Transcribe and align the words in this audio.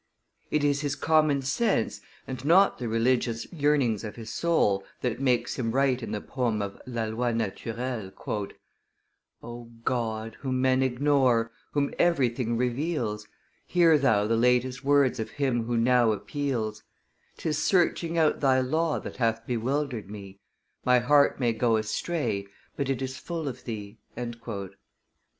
It 0.49 0.63
is 0.63 0.81
his 0.81 0.95
common 0.95 1.43
sense, 1.43 2.01
and 2.25 2.43
not 2.43 2.79
the 2.79 2.87
religious 2.89 3.45
yearnings 3.53 4.03
of 4.03 4.15
his 4.15 4.31
soul, 4.33 4.83
that 5.01 5.19
makes 5.21 5.59
him 5.59 5.69
write 5.69 6.01
in 6.01 6.11
the 6.11 6.19
poem 6.19 6.59
of 6.59 6.81
La 6.87 7.03
Loi 7.05 7.31
naturelle, 7.33 8.11
O 9.43 9.65
God, 9.85 10.37
whom 10.39 10.59
men 10.59 10.81
ignore, 10.81 11.51
whom 11.73 11.93
everything 11.99 12.57
reveals, 12.57 13.27
Hear 13.67 13.95
Thou 13.99 14.25
the 14.25 14.35
latest 14.35 14.83
words 14.83 15.19
of 15.19 15.29
him 15.29 15.65
who 15.65 15.77
now 15.77 16.11
appeals; 16.13 16.81
'Tis 17.37 17.59
searching 17.59 18.17
out 18.17 18.39
Thy 18.39 18.59
law 18.59 18.97
that 18.99 19.17
hath 19.17 19.45
bewildered 19.45 20.09
me; 20.09 20.39
My 20.83 20.97
heart 20.97 21.39
may 21.39 21.53
go 21.53 21.77
astray, 21.77 22.47
but 22.75 22.89
it 22.89 23.03
is 23.03 23.17
full 23.19 23.47
of 23.47 23.65
Thee. 23.65 23.99